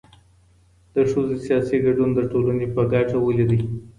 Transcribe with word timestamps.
د 0.93 0.95
ښځو 1.11 1.35
سياسي 1.45 1.77
ګډون 1.85 2.09
د 2.13 2.19
ټولني 2.31 2.67
په 2.75 2.81
ګټه 2.93 3.17
ولي 3.25 3.45
دی؟ 3.51 3.59